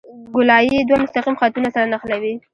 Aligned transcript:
ګولایي 0.33 0.75
دوه 0.87 0.97
مستقیم 1.03 1.35
خطونه 1.39 1.69
سره 1.75 1.85
نښلوي 1.93 2.33